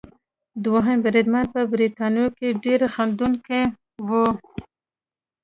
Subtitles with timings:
[0.65, 3.63] دوهم بریدمن په بریتونو کې ډېر خندوونکی
[4.07, 4.25] وو.